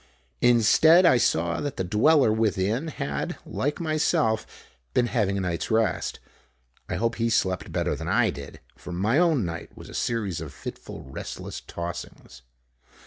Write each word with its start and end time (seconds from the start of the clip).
Instead, 0.41 1.05
I 1.05 1.17
saw 1.17 1.61
that 1.61 1.77
the 1.77 1.83
dweller 1.83 2.33
within 2.33 2.87
had, 2.87 3.37
like 3.45 3.79
myself, 3.79 4.47
been 4.95 5.05
having 5.05 5.37
a 5.37 5.41
night's 5.41 5.69
rest. 5.69 6.19
I 6.89 6.95
hope 6.95 7.17
he 7.17 7.29
slept 7.29 7.71
better 7.71 7.95
than 7.95 8.07
I 8.07 8.31
did, 8.31 8.61
for 8.75 8.91
my 8.93 9.19
own 9.19 9.45
night 9.45 9.77
was 9.77 9.89
a 9.89 9.93
series 9.93 10.41
of 10.41 10.55
fitful, 10.55 11.03
restless 11.03 11.61
tossings. 11.67 12.41